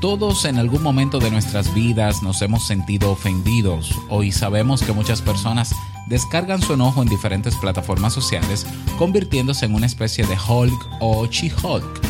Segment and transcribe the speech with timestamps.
[0.00, 3.90] Todos en algún momento de nuestras vidas nos hemos sentido ofendidos.
[4.08, 5.74] Hoy sabemos que muchas personas
[6.06, 8.64] descargan su enojo en diferentes plataformas sociales,
[8.96, 12.00] convirtiéndose en una especie de Hulk o She-Hulk.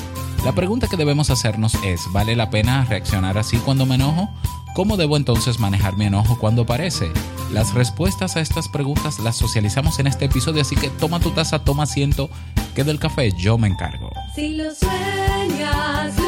[0.44, 4.28] La pregunta que debemos hacernos es, ¿vale la pena reaccionar así cuando me enojo?
[4.74, 7.10] ¿Cómo debo entonces manejar mi enojo cuando aparece?
[7.54, 11.60] Las respuestas a estas preguntas las socializamos en este episodio, así que toma tu taza,
[11.60, 12.28] toma asiento,
[12.74, 14.10] que del café yo me encargo.
[14.34, 16.27] Si lo sueñas,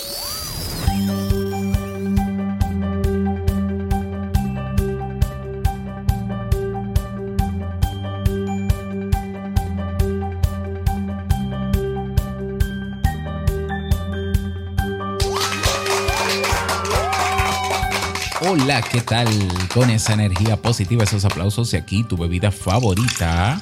[18.53, 19.29] Hola, ¿qué tal?
[19.73, 23.61] Con esa energía positiva, esos aplausos y aquí tu bebida favorita.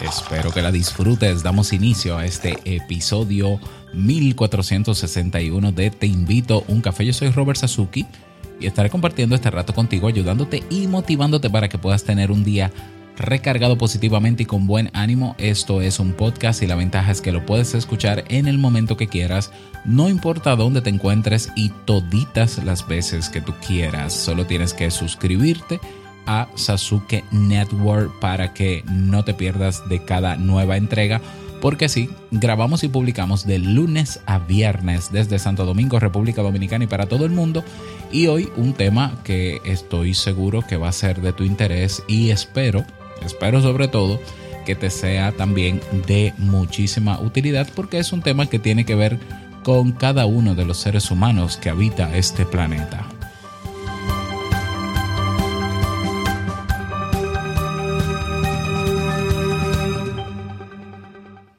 [0.00, 1.44] Espero que la disfrutes.
[1.44, 3.60] Damos inicio a este episodio
[3.92, 7.06] 1461 de Te invito un café.
[7.06, 8.06] Yo soy Robert Sasuki
[8.58, 12.72] y estaré compartiendo este rato contigo, ayudándote y motivándote para que puedas tener un día
[13.16, 15.34] recargado positivamente y con buen ánimo.
[15.38, 18.96] Esto es un podcast y la ventaja es que lo puedes escuchar en el momento
[18.96, 19.50] que quieras,
[19.84, 24.12] no importa dónde te encuentres y toditas las veces que tú quieras.
[24.12, 25.80] Solo tienes que suscribirte
[26.26, 31.20] a Sasuke Network para que no te pierdas de cada nueva entrega.
[31.60, 36.88] Porque sí, grabamos y publicamos de lunes a viernes desde Santo Domingo, República Dominicana y
[36.88, 37.64] para todo el mundo.
[38.12, 42.30] Y hoy un tema que estoy seguro que va a ser de tu interés y
[42.30, 42.84] espero,
[43.22, 44.20] espero sobre todo
[44.64, 49.18] que te sea también de muchísima utilidad porque es un tema que tiene que ver
[49.62, 53.06] con cada uno de los seres humanos que habita este planeta.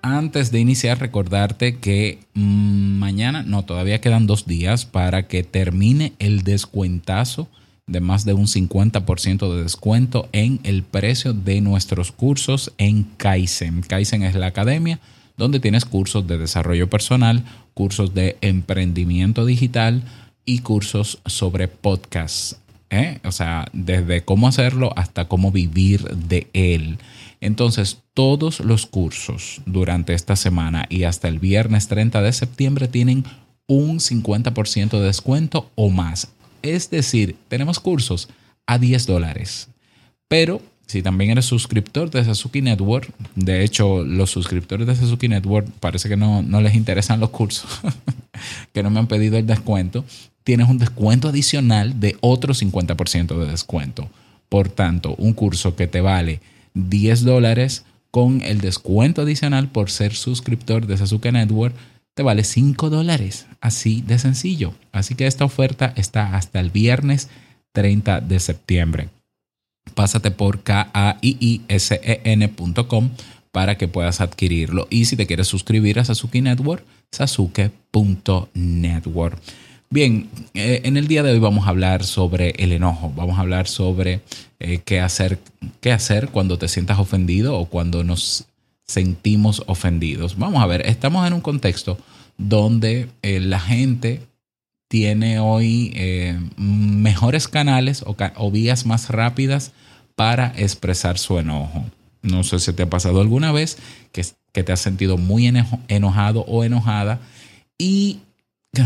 [0.02, 6.14] Antes de iniciar, recordarte que mm, mañana, no, todavía quedan dos días para que termine
[6.20, 7.50] el descuentazo
[7.88, 13.82] de más de un 50% de descuento en el precio de nuestros cursos en Kaizen.
[13.82, 15.00] Kaizen es la academia
[15.38, 20.04] donde tienes cursos de desarrollo personal, cursos de emprendimiento digital
[20.46, 22.54] y cursos sobre podcast.
[22.90, 23.20] ¿eh?
[23.24, 26.98] O sea, desde cómo hacerlo hasta cómo vivir de él.
[27.42, 33.26] Entonces, todos los cursos durante esta semana y hasta el viernes 30 de septiembre tienen
[33.68, 36.30] un 50% de descuento o más.
[36.66, 38.28] Es decir, tenemos cursos
[38.66, 39.68] a 10 dólares.
[40.28, 45.68] Pero si también eres suscriptor de Sasuki Network, de hecho, los suscriptores de Sasuki Network
[45.80, 47.70] parece que no, no les interesan los cursos,
[48.74, 50.06] que no me han pedido el descuento,
[50.44, 54.10] tienes un descuento adicional de otro 50% de descuento.
[54.50, 56.42] Por tanto, un curso que te vale
[56.74, 61.76] 10 dólares con el descuento adicional por ser suscriptor de Sasuke Network
[62.16, 63.46] te vale 5 dólares.
[63.62, 64.74] Así de sencillo.
[64.92, 67.30] Así que esta oferta está hasta el viernes
[67.74, 69.10] 30 de septiembre.
[69.94, 71.12] Pásate por kaisen.com
[73.52, 74.88] para que puedas adquirirlo.
[74.90, 79.40] Y si te quieres suscribir a Sasuke Network, sasuke.network.
[79.90, 83.42] Bien, eh, en el día de hoy vamos a hablar sobre el enojo, vamos a
[83.42, 84.22] hablar sobre
[84.60, 85.38] eh, qué, hacer,
[85.80, 88.48] qué hacer cuando te sientas ofendido o cuando nos
[88.88, 90.38] sentimos ofendidos.
[90.38, 91.98] Vamos a ver, estamos en un contexto
[92.38, 94.22] donde eh, la gente
[94.88, 99.72] tiene hoy eh, mejores canales o, vías más rápidas
[100.16, 101.86] para expresar su enojo.
[102.22, 103.78] No sé si te ha pasado alguna vez
[104.12, 104.24] que,
[104.64, 105.52] te has sentido muy
[105.90, 107.20] enojado o enojada
[107.78, 108.20] y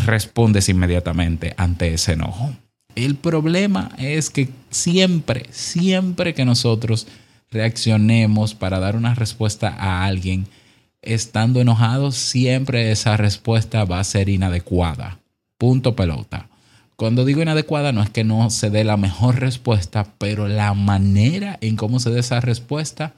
[0.06, 2.56] respondes inmediatamente ante ese enojo.
[2.96, 7.06] El problema es que siempre, siempre que nosotros
[7.52, 10.48] reaccionemos para dar una respuesta a alguien
[11.02, 15.20] estando enojados, siempre esa respuesta va a ser inadecuada.
[15.58, 16.50] Punto pelota.
[16.96, 21.58] Cuando digo inadecuada no es que no se dé la mejor respuesta, pero la manera
[21.62, 23.14] en cómo se dé esa respuesta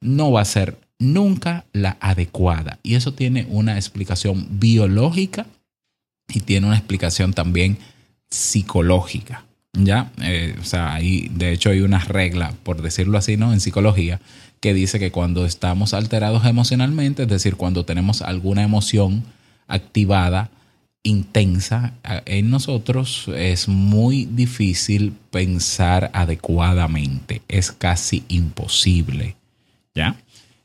[0.00, 2.78] no va a ser nunca la adecuada.
[2.82, 5.46] Y eso tiene una explicación biológica
[6.28, 7.78] y tiene una explicación también
[8.30, 9.44] psicológica.
[9.72, 13.52] Ya, eh, o sea, ahí de hecho hay una regla, por decirlo así, ¿no?
[13.52, 14.20] En psicología,
[14.60, 19.24] que dice que cuando estamos alterados emocionalmente, es decir, cuando tenemos alguna emoción
[19.68, 20.50] activada,
[21.02, 21.94] intensa
[22.26, 27.42] en nosotros, es muy difícil pensar adecuadamente.
[27.48, 29.36] Es casi imposible.
[29.94, 30.16] ¿Ya?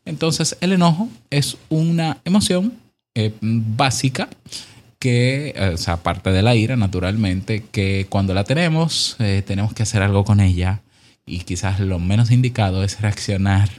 [0.03, 2.73] Entonces, el enojo es una emoción
[3.15, 4.29] eh, básica
[4.99, 9.73] que, eh, o sea, aparte de la ira, naturalmente, que cuando la tenemos, eh, tenemos
[9.73, 10.81] que hacer algo con ella
[11.25, 13.69] y quizás lo menos indicado es reaccionar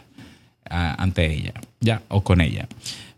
[0.68, 2.68] ah, ante ella, ya, o con ella.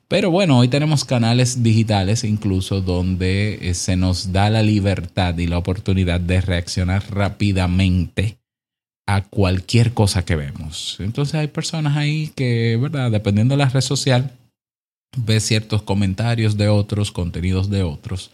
[0.08, 5.46] Pero bueno, hoy tenemos canales digitales incluso donde eh, se nos da la libertad y
[5.46, 8.38] la oportunidad de reaccionar rápidamente
[9.06, 10.96] a cualquier cosa que vemos.
[11.00, 13.10] Entonces hay personas ahí que, ¿verdad?
[13.10, 14.32] Dependiendo de la red social,
[15.16, 18.30] ve ciertos comentarios de otros, contenidos de otros.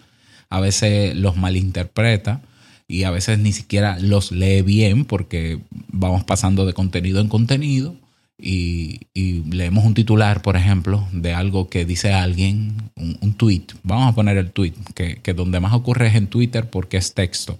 [0.50, 2.43] A veces los malinterpreta
[2.87, 7.97] y a veces ni siquiera los lee bien porque vamos pasando de contenido en contenido
[8.38, 13.67] y, y leemos un titular, por ejemplo, de algo que dice alguien, un, un tweet.
[13.82, 17.15] Vamos a poner el tweet, que, que donde más ocurre es en Twitter porque es
[17.15, 17.59] texto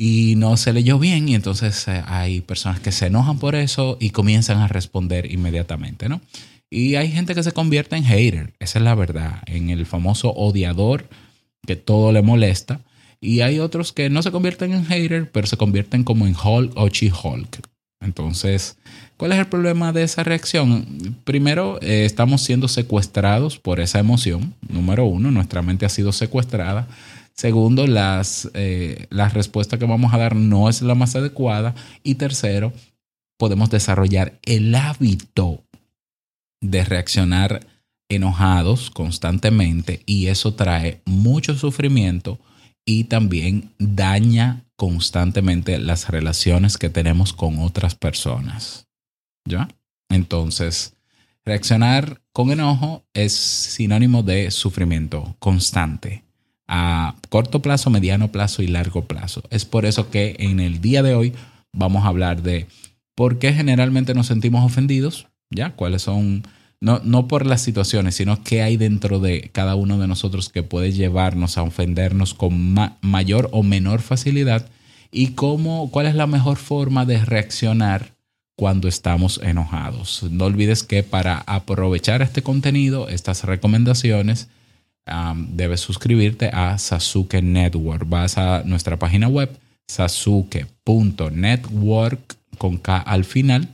[0.00, 3.98] y no se leyó bien y entonces eh, hay personas que se enojan por eso
[4.00, 6.20] y comienzan a responder inmediatamente, ¿no?
[6.70, 10.30] Y hay gente que se convierte en hater, esa es la verdad, en el famoso
[10.30, 11.08] odiador
[11.66, 12.80] que todo le molesta.
[13.20, 16.72] Y hay otros que no se convierten en hater, pero se convierten como en Hulk
[16.76, 17.60] o She-Hulk.
[18.00, 18.76] Entonces,
[19.16, 21.16] ¿cuál es el problema de esa reacción?
[21.24, 24.54] Primero, eh, estamos siendo secuestrados por esa emoción.
[24.68, 26.86] Número uno, nuestra mente ha sido secuestrada.
[27.32, 31.74] Segundo, las, eh, la respuesta que vamos a dar no es la más adecuada.
[32.04, 32.72] Y tercero,
[33.36, 35.64] podemos desarrollar el hábito
[36.60, 37.66] de reaccionar
[38.08, 42.38] enojados constantemente y eso trae mucho sufrimiento
[42.86, 48.86] y también daña constantemente las relaciones que tenemos con otras personas.
[49.46, 49.68] ¿Ya?
[50.08, 50.94] Entonces,
[51.44, 56.24] reaccionar con enojo es sinónimo de sufrimiento constante
[56.68, 59.42] a corto plazo, mediano plazo y largo plazo.
[59.50, 61.34] Es por eso que en el día de hoy
[61.72, 62.66] vamos a hablar de
[63.14, 65.70] por qué generalmente nos sentimos ofendidos, ¿ya?
[65.70, 66.42] ¿Cuáles son,
[66.80, 70.62] no, no por las situaciones, sino qué hay dentro de cada uno de nosotros que
[70.62, 74.66] puede llevarnos a ofendernos con ma- mayor o menor facilidad
[75.10, 78.14] y cómo, cuál es la mejor forma de reaccionar
[78.56, 80.24] cuando estamos enojados.
[80.30, 84.48] No olvides que para aprovechar este contenido, estas recomendaciones,
[85.06, 88.06] um, debes suscribirte a Sasuke Network.
[88.08, 89.56] Vas a nuestra página web,
[89.86, 93.68] sasuke.network con K al final.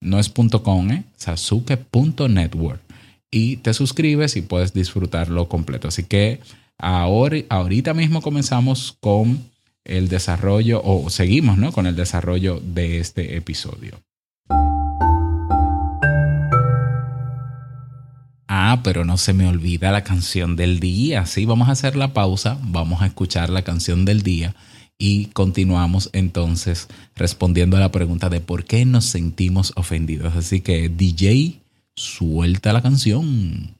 [0.00, 1.04] No es .com, ¿eh?
[1.16, 2.80] sasuke.network.
[3.30, 5.88] Y te suscribes y puedes disfrutarlo completo.
[5.88, 6.40] Así que
[6.78, 9.50] ahora, ahorita mismo comenzamos con
[9.84, 11.72] el desarrollo, o seguimos ¿no?
[11.72, 14.00] con el desarrollo de este episodio.
[18.48, 21.26] Ah, pero no se me olvida la canción del día.
[21.26, 24.54] Sí, vamos a hacer la pausa, vamos a escuchar la canción del día
[24.98, 30.34] y continuamos entonces respondiendo a la pregunta de por qué nos sentimos ofendidos.
[30.36, 31.60] Así que DJ,
[31.94, 33.74] suelta la canción.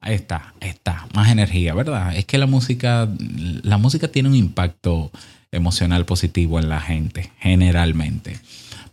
[0.00, 2.16] Ahí está, ahí está, más energía, ¿verdad?
[2.16, 3.08] Es que la música,
[3.62, 5.10] la música tiene un impacto
[5.50, 8.38] emocional positivo en la gente, generalmente.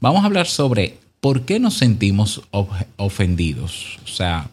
[0.02, 4.00] Vamos a hablar sobre por qué nos sentimos of- ofendidos.
[4.04, 4.50] O sea,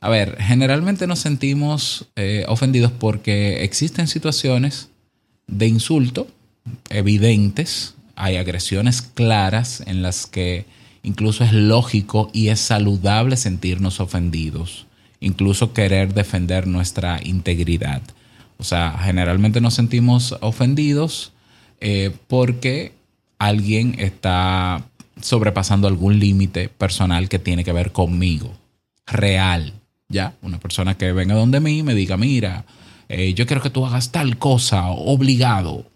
[0.00, 4.90] a ver, generalmente nos sentimos eh, ofendidos porque existen situaciones
[5.46, 6.28] de insulto
[6.90, 10.66] evidentes, hay agresiones claras en las que
[11.02, 14.86] incluso es lógico y es saludable sentirnos ofendidos,
[15.20, 18.02] incluso querer defender nuestra integridad.
[18.58, 21.32] O sea, generalmente nos sentimos ofendidos
[21.80, 22.92] eh, porque
[23.38, 24.84] alguien está
[25.22, 28.52] sobrepasando algún límite personal que tiene que ver conmigo,
[29.06, 29.72] real,
[30.08, 30.34] ¿ya?
[30.42, 32.64] Una persona que venga donde mí y me diga, mira,
[33.08, 35.89] eh, yo quiero que tú hagas tal cosa, obligado,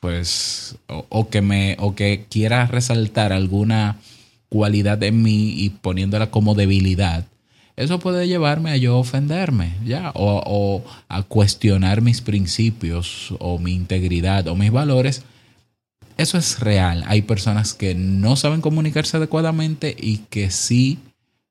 [0.00, 3.96] pues, o, que me, o que quiera resaltar alguna
[4.48, 7.26] cualidad en mí y poniéndola como debilidad,
[7.76, 10.10] eso puede llevarme a yo ofenderme, ¿ya?
[10.14, 15.24] O, o a cuestionar mis principios o mi integridad o mis valores.
[16.16, 17.04] Eso es real.
[17.06, 20.98] Hay personas que no saben comunicarse adecuadamente y que sí,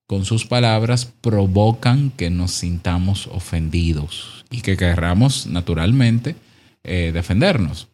[0.07, 6.35] con sus palabras, provocan que nos sintamos ofendidos y que querramos naturalmente
[6.83, 7.87] eh, defendernos.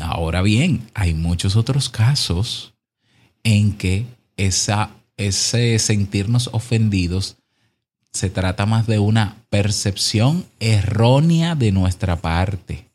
[0.00, 2.74] Ahora bien, hay muchos otros casos
[3.42, 7.36] en que esa, ese sentirnos ofendidos
[8.12, 12.86] se trata más de una percepción errónea de nuestra parte.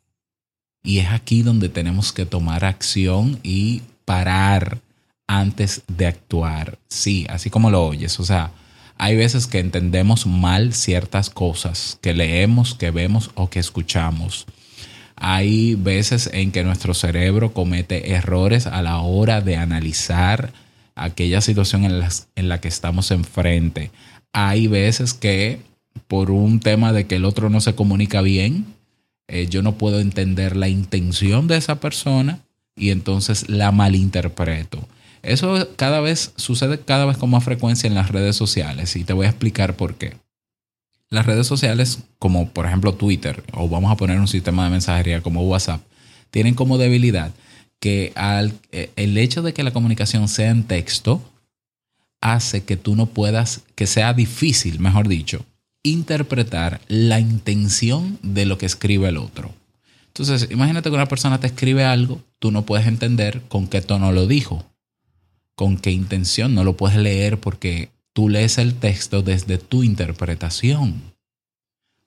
[0.84, 4.80] Y es aquí donde tenemos que tomar acción y parar
[5.28, 6.78] antes de actuar.
[6.90, 8.20] Sí, así como lo oyes.
[8.20, 8.52] O sea,
[8.98, 14.46] hay veces que entendemos mal ciertas cosas que leemos, que vemos o que escuchamos.
[15.16, 20.52] Hay veces en que nuestro cerebro comete errores a la hora de analizar
[20.96, 22.04] aquella situación en,
[22.36, 23.92] en la que estamos enfrente.
[24.32, 25.60] Hay veces que
[26.08, 28.66] por un tema de que el otro no se comunica bien,
[29.28, 32.40] eh, yo no puedo entender la intención de esa persona
[32.76, 34.88] y entonces la malinterpreto.
[35.22, 39.14] Eso cada vez sucede cada vez con más frecuencia en las redes sociales y te
[39.14, 40.14] voy a explicar por qué.
[41.14, 45.22] Las redes sociales, como por ejemplo Twitter, o vamos a poner un sistema de mensajería
[45.22, 45.80] como WhatsApp,
[46.32, 47.32] tienen como debilidad
[47.80, 51.22] que al, eh, el hecho de que la comunicación sea en texto
[52.20, 55.46] hace que tú no puedas, que sea difícil, mejor dicho,
[55.84, 59.54] interpretar la intención de lo que escribe el otro.
[60.08, 64.12] Entonces, imagínate que una persona te escribe algo, tú no puedes entender con qué tono
[64.12, 64.66] lo dijo,
[65.54, 71.02] con qué intención, no lo puedes leer porque tú lees el texto desde tu interpretación.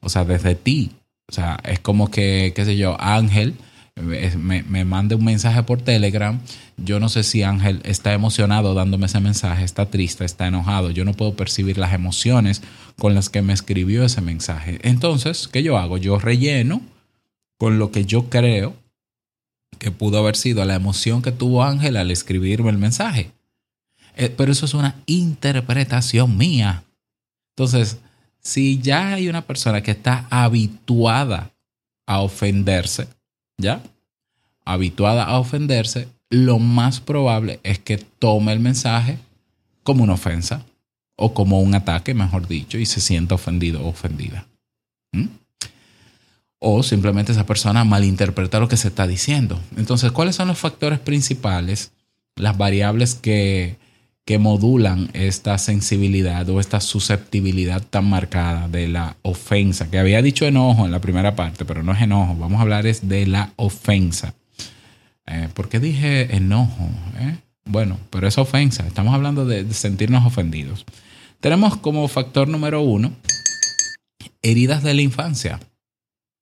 [0.01, 0.93] O sea, desde ti.
[1.29, 3.55] O sea, es como que, qué sé yo, Ángel
[3.97, 6.41] eh, me, me mande un mensaje por Telegram.
[6.77, 10.91] Yo no sé si Ángel está emocionado dándome ese mensaje, está triste, está enojado.
[10.91, 12.63] Yo no puedo percibir las emociones
[12.99, 14.79] con las que me escribió ese mensaje.
[14.83, 15.99] Entonces, ¿qué yo hago?
[15.99, 16.83] Yo relleno
[17.59, 18.75] con lo que yo creo
[19.79, 23.33] que pudo haber sido la emoción que tuvo Ángel al escribirme el mensaje.
[24.17, 26.83] Eh, pero eso es una interpretación mía.
[27.55, 27.99] Entonces,
[28.41, 31.51] si ya hay una persona que está habituada
[32.07, 33.09] a ofenderse,
[33.59, 33.83] ¿ya?
[34.65, 39.19] Habituada a ofenderse, lo más probable es que tome el mensaje
[39.83, 40.65] como una ofensa
[41.17, 44.47] o como un ataque, mejor dicho, y se sienta ofendido o ofendida.
[45.13, 45.27] ¿Mm?
[46.59, 49.61] O simplemente esa persona malinterpreta lo que se está diciendo.
[49.77, 51.93] Entonces, ¿cuáles son los factores principales,
[52.35, 53.77] las variables que,
[54.27, 59.89] que modulan esta sensibilidad o esta susceptibilidad tan marcada de la ofensa?
[59.89, 62.35] Que había dicho enojo en la primera parte, pero no es enojo.
[62.37, 64.35] Vamos a hablar es de la ofensa.
[65.27, 66.91] Eh, ¿Por qué dije enojo?
[67.21, 67.37] eh?
[67.65, 68.87] Bueno, pero es ofensa.
[68.87, 70.85] Estamos hablando de, de sentirnos ofendidos.
[71.41, 73.13] Tenemos como factor número uno
[74.43, 75.61] heridas de la infancia.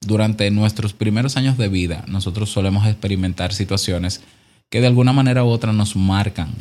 [0.00, 4.22] Durante nuestros primeros años de vida, nosotros solemos experimentar situaciones
[4.70, 6.54] que de alguna manera u otra nos marcan.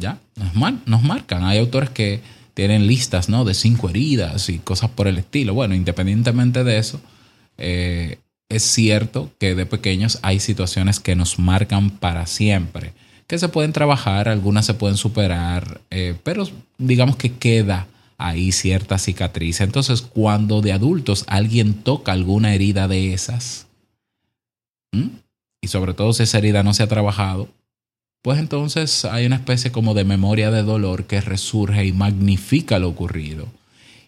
[0.00, 0.18] ¿Ya?
[0.36, 1.44] Nos, mar- nos marcan.
[1.44, 2.20] Hay autores que
[2.54, 3.44] tienen listas, ¿no?
[3.44, 5.54] De cinco heridas y cosas por el estilo.
[5.54, 7.00] Bueno, independientemente de eso,
[7.58, 12.92] eh, es cierto que de pequeños hay situaciones que nos marcan para siempre,
[13.26, 16.48] que se pueden trabajar, algunas se pueden superar, eh, pero
[16.78, 17.86] digamos que queda
[18.18, 19.60] ahí cierta cicatriz.
[19.60, 23.66] Entonces, cuando de adultos alguien toca alguna herida de esas,
[25.60, 27.48] y sobre todo si esa herida no se ha trabajado,
[28.24, 32.88] pues entonces hay una especie como de memoria de dolor que resurge y magnifica lo
[32.88, 33.48] ocurrido.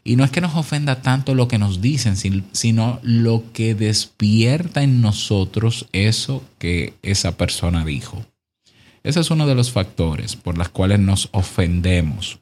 [0.05, 3.75] Y no es que nos ofenda tanto lo que nos dicen, sin- sino lo que
[3.75, 8.25] despierta en nosotros eso que esa persona dijo.
[9.03, 12.39] Ese es uno de los factores por los cuales nos ofendemos,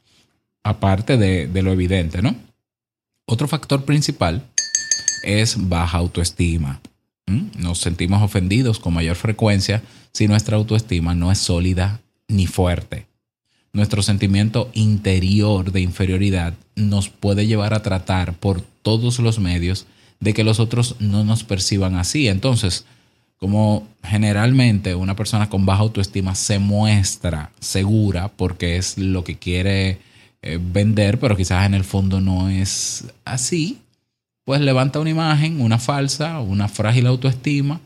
[0.63, 2.37] aparte de, de lo evidente, ¿no?
[3.25, 4.47] Otro factor principal
[5.23, 6.79] es baja autoestima.
[7.27, 7.59] ¿Mm?
[7.59, 13.07] Nos sentimos ofendidos con mayor frecuencia si nuestra autoestima no es sólida ni fuerte.
[13.73, 19.85] Nuestro sentimiento interior de inferioridad nos puede llevar a tratar por todos los medios
[20.19, 22.27] de que los otros no nos perciban así.
[22.29, 22.85] Entonces,
[23.37, 29.99] como generalmente una persona con baja autoestima se muestra segura porque es lo que quiere
[30.41, 33.79] eh, vender, pero quizás en el fondo no es así,
[34.45, 37.81] pues levanta una imagen, una falsa, una frágil autoestima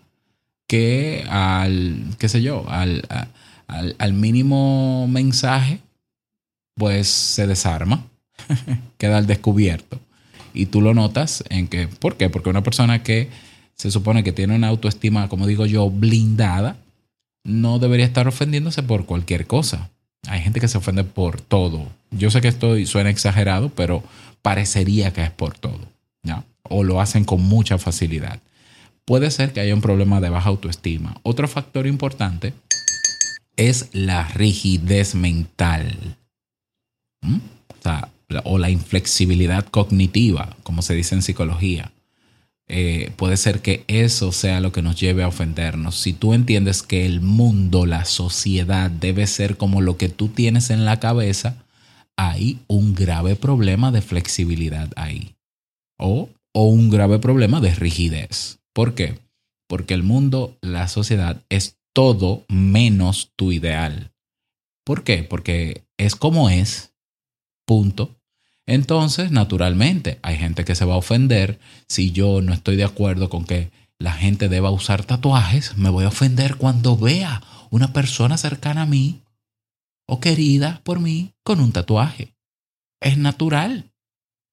[0.68, 3.04] que al, qué sé yo, al,
[3.68, 5.80] al, al mínimo mensaje,
[6.76, 8.06] pues se desarma,
[8.98, 10.00] queda al descubierto.
[10.54, 12.30] Y tú lo notas en que, ¿por qué?
[12.30, 13.30] Porque una persona que
[13.76, 16.78] se supone que tiene una autoestima, como digo yo, blindada,
[17.44, 19.90] no debería estar ofendiéndose por cualquier cosa.
[20.28, 21.88] Hay gente que se ofende por todo.
[22.12, 24.04] Yo sé que esto suena exagerado, pero
[24.42, 25.80] parecería que es por todo.
[26.72, 28.40] O lo hacen con mucha facilidad.
[29.06, 31.18] Puede ser que haya un problema de baja autoestima.
[31.24, 32.54] Otro factor importante
[33.56, 36.16] es la rigidez mental.
[37.24, 41.92] O, sea, la- o la inflexibilidad cognitiva, como se dice en psicología.
[42.68, 45.96] Eh, puede ser que eso sea lo que nos lleve a ofendernos.
[45.96, 50.70] Si tú entiendes que el mundo, la sociedad debe ser como lo que tú tienes
[50.70, 51.56] en la cabeza,
[52.16, 55.34] hay un grave problema de flexibilidad ahí.
[56.00, 58.60] O, o un grave problema de rigidez.
[58.74, 59.20] ¿Por qué?
[59.68, 64.12] Porque el mundo, la sociedad es todo menos tu ideal.
[64.86, 65.24] ¿Por qué?
[65.24, 66.94] Porque es como es.
[67.68, 68.16] Punto.
[68.66, 73.30] Entonces, naturalmente, hay gente que se va a ofender si yo no estoy de acuerdo
[73.30, 75.78] con que la gente deba usar tatuajes.
[75.78, 79.22] Me voy a ofender cuando vea una persona cercana a mí
[80.08, 82.34] o querida por mí con un tatuaje.
[83.02, 83.92] Es natural,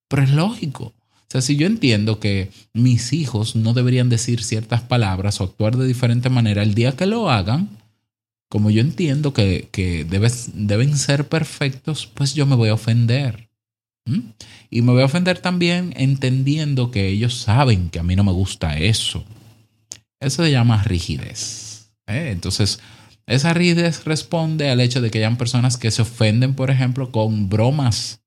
[0.09, 0.93] pero es lógico.
[1.41, 6.31] Si yo entiendo que mis hijos no deberían decir ciertas palabras o actuar de diferente
[6.31, 7.69] manera, el día que lo hagan,
[8.49, 13.47] como yo entiendo que, que deben ser perfectos, pues yo me voy a ofender.
[14.71, 18.33] Y me voy a ofender también entendiendo que ellos saben que a mí no me
[18.33, 19.25] gusta eso.
[20.21, 21.91] Eso se llama rigidez.
[22.07, 22.31] ¿eh?
[22.31, 22.81] Entonces,
[23.27, 27.49] esa rigidez responde al hecho de que hayan personas que se ofenden, por ejemplo, con
[27.49, 28.21] bromas,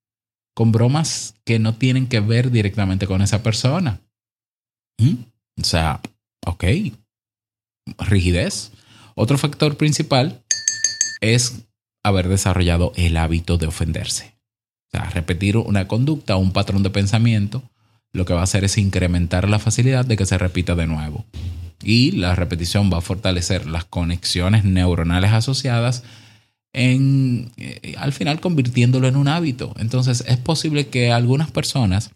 [0.53, 4.01] con bromas que no tienen que ver directamente con esa persona.
[4.97, 5.15] ¿Mm?
[5.61, 6.01] O sea,
[6.45, 6.63] ok,
[7.97, 8.71] rigidez.
[9.15, 10.43] Otro factor principal
[11.21, 11.65] es
[12.03, 14.35] haber desarrollado el hábito de ofenderse.
[14.87, 17.63] O sea, repetir una conducta o un patrón de pensamiento,
[18.11, 21.25] lo que va a hacer es incrementar la facilidad de que se repita de nuevo.
[21.83, 26.03] Y la repetición va a fortalecer las conexiones neuronales asociadas
[26.73, 29.73] en, eh, al final convirtiéndolo en un hábito.
[29.79, 32.11] Entonces es posible que algunas personas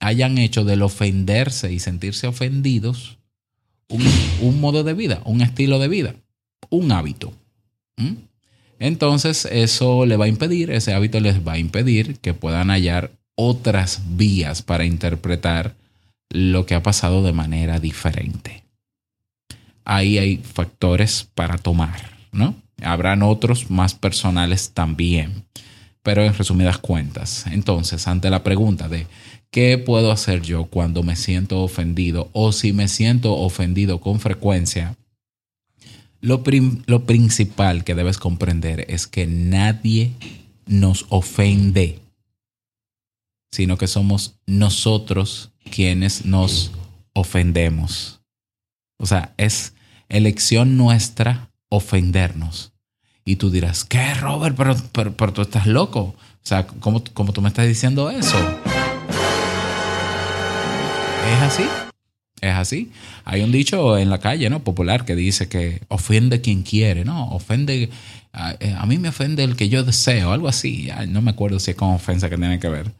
[0.00, 3.18] hayan hecho del ofenderse y sentirse ofendidos
[3.88, 4.02] un,
[4.40, 6.14] un modo de vida, un estilo de vida,
[6.70, 7.32] un hábito.
[7.96, 8.14] ¿Mm?
[8.78, 13.12] Entonces eso le va a impedir, ese hábito les va a impedir que puedan hallar
[13.34, 15.74] otras vías para interpretar
[16.30, 18.64] lo que ha pasado de manera diferente.
[19.84, 22.54] Ahí hay factores para tomar, ¿no?
[22.82, 25.44] Habrán otros más personales también,
[26.02, 27.46] pero en resumidas cuentas.
[27.46, 29.06] Entonces, ante la pregunta de
[29.50, 34.96] ¿qué puedo hacer yo cuando me siento ofendido o si me siento ofendido con frecuencia?
[36.20, 36.42] Lo,
[36.86, 40.12] lo principal que debes comprender es que nadie
[40.66, 41.98] nos ofende,
[43.50, 46.72] sino que somos nosotros quienes nos
[47.14, 48.20] ofendemos.
[48.98, 49.74] O sea, es
[50.08, 52.69] elección nuestra ofendernos.
[53.30, 54.56] Y tú dirás, ¿qué, Robert?
[54.56, 56.00] Pero, pero, pero tú estás loco.
[56.00, 58.36] O sea, ¿cómo, cómo tú me estás diciendo eso?
[61.32, 61.62] ¿Es así?
[62.40, 62.90] Es así.
[63.24, 64.64] Hay un dicho en la calle, ¿no?
[64.64, 67.28] Popular que dice que ofende quien quiere, ¿no?
[67.30, 67.90] Ofende.
[68.32, 70.88] A, mí me ofende el que yo deseo, algo así.
[71.06, 72.90] No me acuerdo si es con ofensa que tiene que ver.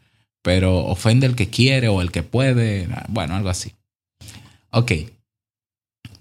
[0.41, 2.87] Pero ofende el que quiere o el que puede.
[3.09, 3.73] Bueno, algo así.
[4.69, 4.93] Ok.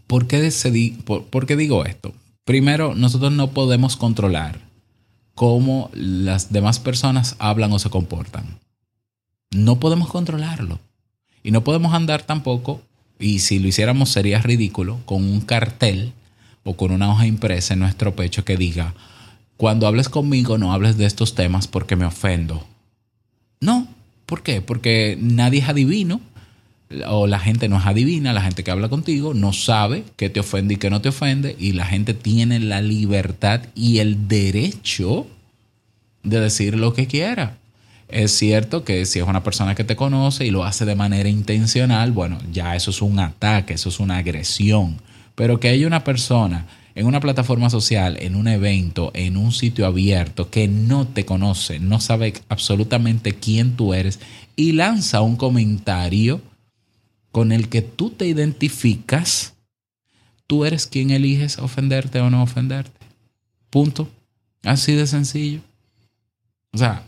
[0.08, 2.12] ¿Por qué, decidí- por- por qué digo esto?
[2.44, 4.60] Primero, nosotros no podemos controlar
[5.34, 8.58] cómo las demás personas hablan o se comportan.
[9.50, 10.78] No podemos controlarlo.
[11.42, 12.82] Y no podemos andar tampoco,
[13.18, 16.12] y si lo hiciéramos sería ridículo, con un cartel
[16.64, 18.94] o con una hoja impresa en nuestro pecho que diga,
[19.56, 22.66] cuando hables conmigo no hables de estos temas porque me ofendo.
[23.60, 23.88] No,
[24.26, 24.60] ¿por qué?
[24.60, 26.20] Porque nadie es adivino,
[27.06, 30.40] o la gente no es adivina, la gente que habla contigo no sabe qué te
[30.40, 35.26] ofende y qué no te ofende, y la gente tiene la libertad y el derecho
[36.22, 37.56] de decir lo que quiera.
[38.08, 41.28] Es cierto que si es una persona que te conoce y lo hace de manera
[41.28, 44.96] intencional, bueno, ya eso es un ataque, eso es una agresión.
[45.36, 49.86] Pero que haya una persona en una plataforma social, en un evento, en un sitio
[49.86, 54.18] abierto, que no te conoce, no sabe absolutamente quién tú eres
[54.56, 56.40] y lanza un comentario
[57.32, 59.54] con el que tú te identificas,
[60.46, 62.98] tú eres quien eliges ofenderte o no ofenderte.
[63.70, 64.08] Punto.
[64.64, 65.60] Así de sencillo.
[66.72, 67.02] O sea,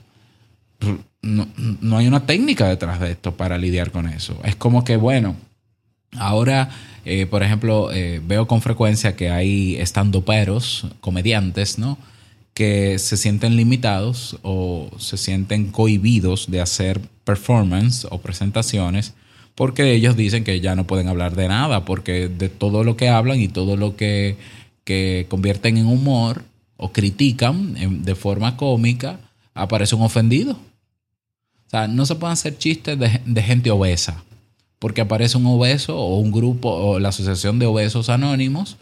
[1.22, 4.38] no, no hay una técnica detrás de esto para lidiar con eso.
[4.44, 5.36] Es como que, bueno,
[6.12, 6.70] ahora,
[7.04, 11.98] eh, por ejemplo, eh, veo con frecuencia que hay estandoperos, comediantes, ¿no?
[12.54, 19.14] Que se sienten limitados o se sienten cohibidos de hacer performance o presentaciones
[19.54, 23.08] porque ellos dicen que ya no pueden hablar de nada, porque de todo lo que
[23.08, 24.36] hablan y todo lo que,
[24.84, 26.44] que convierten en humor
[26.76, 29.20] o critican de forma cómica,
[29.54, 30.52] aparece un ofendido.
[30.52, 34.24] O sea, no se pueden hacer chistes de, de gente obesa,
[34.78, 38.76] porque aparece un obeso o un grupo o la Asociación de Obesos Anónimos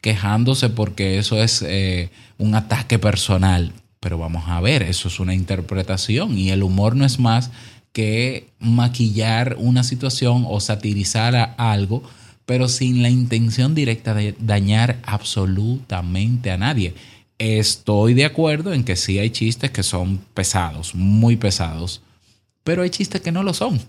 [0.00, 3.72] quejándose porque eso es eh, un ataque personal.
[4.00, 7.50] Pero vamos a ver, eso es una interpretación y el humor no es más
[7.92, 12.02] que maquillar una situación o satirizar a algo,
[12.46, 16.94] pero sin la intención directa de dañar absolutamente a nadie.
[17.38, 22.00] Estoy de acuerdo en que sí hay chistes que son pesados, muy pesados,
[22.64, 23.80] pero hay chistes que no lo son.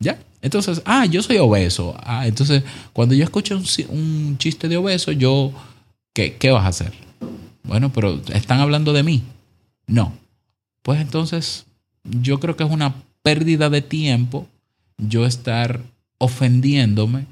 [0.00, 0.18] ¿Ya?
[0.42, 1.96] Entonces, ah, yo soy obeso.
[2.00, 5.52] Ah, entonces, cuando yo escucho un, chiste de obeso, yo,
[6.14, 6.92] ¿qué, ¿qué vas a hacer?
[7.64, 9.22] Bueno, pero están hablando de mí.
[9.86, 10.12] No.
[10.82, 11.66] Pues entonces,
[12.04, 12.94] yo creo que es una
[13.28, 14.48] pérdida de tiempo
[14.96, 15.82] yo estar
[16.16, 17.26] ofendiéndome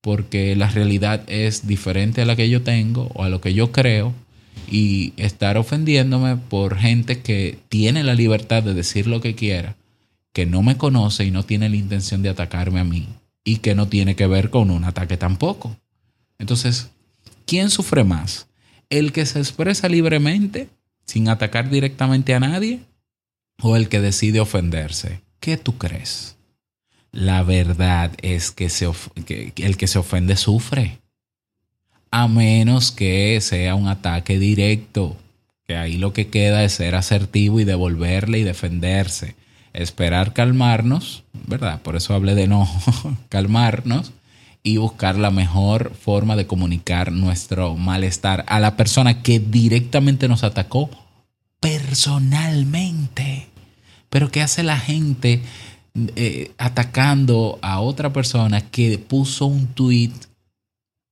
[0.00, 3.70] porque la realidad es diferente a la que yo tengo o a lo que yo
[3.70, 4.14] creo
[4.70, 9.76] y estar ofendiéndome por gente que tiene la libertad de decir lo que quiera,
[10.32, 13.06] que no me conoce y no tiene la intención de atacarme a mí
[13.44, 15.76] y que no tiene que ver con un ataque tampoco.
[16.38, 16.88] Entonces,
[17.44, 18.46] ¿quién sufre más?
[18.88, 20.70] ¿El que se expresa libremente
[21.04, 22.80] sin atacar directamente a nadie
[23.60, 25.23] o el que decide ofenderse?
[25.44, 26.36] ¿Qué tú crees?
[27.12, 28.70] La verdad es que,
[29.56, 31.00] el que se ofende sufre.
[32.10, 35.18] A menos que sea un ataque directo.
[35.66, 39.34] Que ahí lo que queda es ser asertivo y devolverle y defenderse.
[39.74, 41.82] Esperar calmarnos, ¿verdad?
[41.82, 42.66] Por eso hablé de no
[43.28, 44.12] calmarnos
[44.62, 50.42] y buscar la mejor forma de comunicar nuestro malestar a la persona que directamente nos
[50.42, 50.88] atacó
[51.60, 53.48] personalmente.
[54.14, 55.42] Pero ¿qué hace la gente
[56.14, 60.12] eh, atacando a otra persona que puso un tweet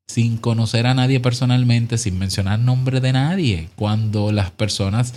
[0.06, 5.14] sin conocer a nadie personalmente, sin mencionar nombre de nadie, cuando las personas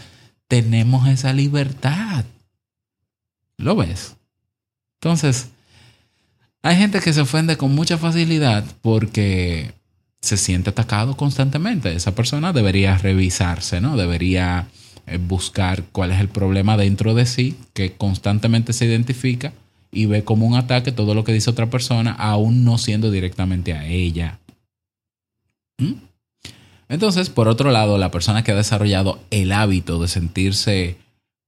[0.48, 2.26] tenemos esa libertad?
[3.60, 4.15] ¿Lo ves?
[5.00, 5.50] Entonces,
[6.63, 9.76] hay gente que se ofende con mucha facilidad porque
[10.21, 11.93] se siente atacado constantemente.
[11.93, 13.95] Esa persona debería revisarse, ¿no?
[13.95, 14.69] Debería
[15.08, 19.54] eh, buscar cuál es el problema dentro de sí, que constantemente se identifica
[19.91, 23.74] y ve como un ataque todo lo que dice otra persona, aún no siendo directamente
[23.74, 24.39] a ella.
[25.78, 25.94] ¿Mm?
[26.89, 30.98] Entonces, por otro lado, la persona que ha desarrollado el hábito de sentirse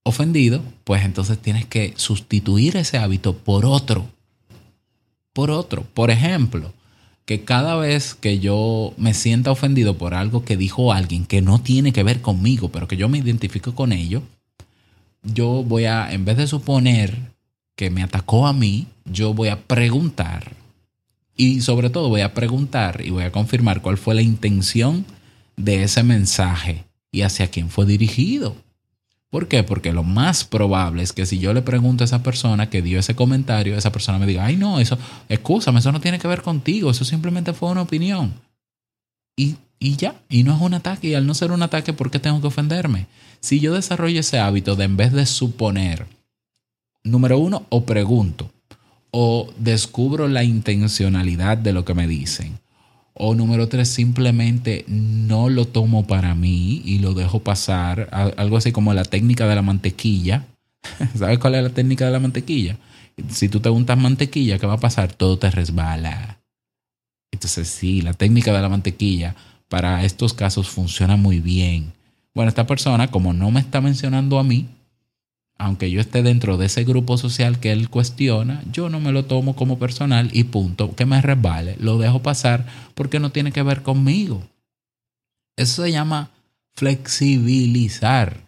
[0.03, 4.07] ofendido, pues entonces tienes que sustituir ese hábito por otro.
[5.33, 5.83] Por otro.
[5.93, 6.73] Por ejemplo,
[7.27, 11.59] que cada vez que yo me sienta ofendido por algo que dijo alguien que no
[11.59, 14.23] tiene que ver conmigo, pero que yo me identifico con ello,
[15.23, 17.33] yo voy a, en vez de suponer
[17.75, 20.53] que me atacó a mí, yo voy a preguntar.
[21.35, 25.05] Y sobre todo voy a preguntar y voy a confirmar cuál fue la intención
[25.57, 28.55] de ese mensaje y hacia quién fue dirigido.
[29.29, 29.63] ¿Por qué?
[29.63, 32.99] Porque lo más probable es que si yo le pregunto a esa persona que dio
[32.99, 36.41] ese comentario, esa persona me diga, ay no, eso, escúchame, eso no tiene que ver
[36.41, 38.33] contigo, eso simplemente fue una opinión.
[39.35, 42.09] Y, y ya, y no es un ataque, y al no ser un ataque, ¿por
[42.09, 43.07] qué tengo que ofenderme?
[43.41, 46.07] Si yo desarrollo ese hábito de en vez de suponer,
[47.03, 48.49] número uno, o pregunto,
[49.11, 52.59] o descubro la intencionalidad de lo que me dicen,
[53.19, 58.09] o número tres, simplemente no lo tomo para mí y lo dejo pasar.
[58.37, 60.45] Algo así como la técnica de la mantequilla.
[61.15, 62.77] ¿Sabes cuál es la técnica de la mantequilla?
[63.29, 65.11] Si tú te untas mantequilla, ¿qué va a pasar?
[65.13, 66.37] Todo te resbala.
[67.31, 69.35] Entonces sí, la técnica de la mantequilla
[69.67, 71.93] para estos casos funciona muy bien.
[72.35, 74.67] Bueno, esta persona, como no me está mencionando a mí,
[75.57, 79.25] aunque yo esté dentro de ese grupo social que él cuestiona, yo no me lo
[79.25, 83.63] tomo como personal y punto, que me resbale, lo dejo pasar porque no tiene que
[83.63, 84.43] ver conmigo.
[85.55, 86.29] Eso se llama
[86.75, 88.45] flexibilizar.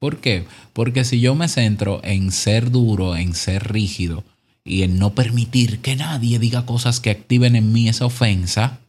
[0.00, 0.46] ¿Por qué?
[0.72, 4.24] Porque si yo me centro en ser duro, en ser rígido
[4.64, 8.80] y en no permitir que nadie diga cosas que activen en mí esa ofensa,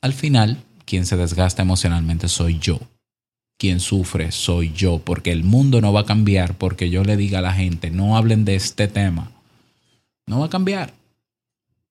[0.00, 2.80] al final quien se desgasta emocionalmente soy yo
[3.62, 7.38] quien sufre soy yo, porque el mundo no va a cambiar porque yo le diga
[7.38, 9.30] a la gente, no hablen de este tema.
[10.26, 10.94] No va a cambiar.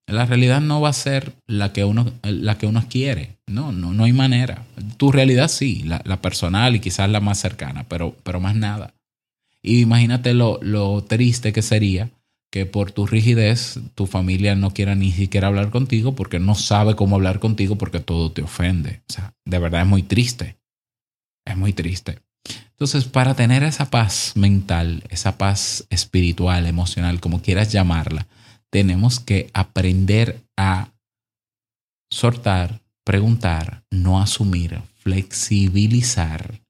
[0.05, 3.38] La realidad no va a ser la que uno, la que uno quiere.
[3.47, 4.65] No, no, no hay manera.
[4.97, 8.93] Tu realidad sí, la, personal y quizás la más cercana, pero, pero más nada.
[9.63, 12.10] Y imagínate lo, lo triste que sería
[12.51, 16.97] que por tu rigidez tu familia no quiera ni siquiera hablar contigo porque no sabe
[16.97, 19.03] cómo hablar contigo porque todo te ofende.
[19.10, 20.57] O sea, de verdad es muy triste.
[21.45, 22.19] Es muy triste.
[22.71, 28.27] Entonces, para tener esa paz mental, esa paz espiritual, emocional, como quieras llamarla,
[28.71, 30.89] tenemos que aprender a
[32.12, 36.62] sortar, preguntar, no asumir, flexibilizar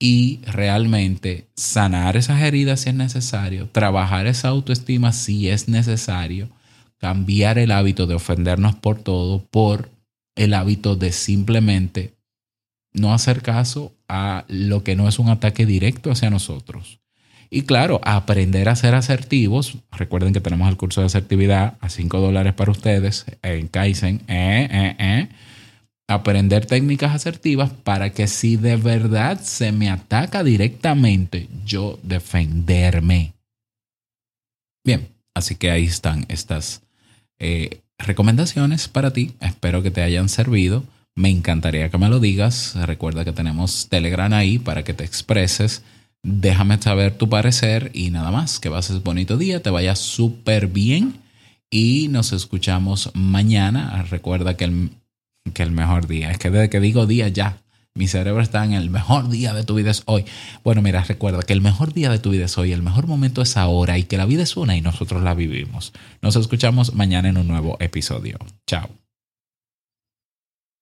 [0.00, 6.48] y realmente sanar esas heridas si es necesario, trabajar esa autoestima si es necesario,
[6.98, 9.90] cambiar el hábito de ofendernos por todo por
[10.36, 12.13] el hábito de simplemente
[12.94, 17.00] no hacer caso a lo que no es un ataque directo hacia nosotros.
[17.50, 19.76] Y claro, aprender a ser asertivos.
[19.92, 24.22] Recuerden que tenemos el curso de asertividad a 5 dólares para ustedes en Kaizen.
[24.26, 25.28] Eh, eh, eh.
[26.08, 33.34] Aprender técnicas asertivas para que si de verdad se me ataca directamente, yo defenderme.
[34.84, 36.82] Bien, así que ahí están estas
[37.98, 39.34] recomendaciones para ti.
[39.40, 40.82] Espero que te hayan servido.
[41.16, 42.74] Me encantaría que me lo digas.
[42.74, 45.82] Recuerda que tenemos Telegram ahí para que te expreses.
[46.22, 48.58] Déjame saber tu parecer y nada más.
[48.58, 51.20] Que pases bonito día, te vaya súper bien
[51.70, 54.02] y nos escuchamos mañana.
[54.10, 54.90] Recuerda que el,
[55.52, 57.58] que el mejor día, es que desde que digo día ya,
[57.94, 60.24] mi cerebro está en el mejor día de tu vida es hoy.
[60.64, 63.40] Bueno, mira, recuerda que el mejor día de tu vida es hoy, el mejor momento
[63.40, 65.92] es ahora y que la vida es una y nosotros la vivimos.
[66.20, 68.38] Nos escuchamos mañana en un nuevo episodio.
[68.66, 69.03] Chao.